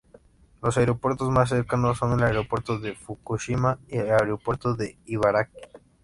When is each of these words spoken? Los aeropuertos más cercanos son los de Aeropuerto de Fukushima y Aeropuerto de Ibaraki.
Los 0.63 0.79
aeropuertos 0.79 1.29
más 1.29 1.49
cercanos 1.49 1.99
son 1.99 2.09
los 2.09 2.19
de 2.19 2.25
Aeropuerto 2.25 2.79
de 2.79 2.95
Fukushima 2.95 3.77
y 3.87 3.99
Aeropuerto 3.99 4.73
de 4.73 4.97
Ibaraki. 5.05 5.53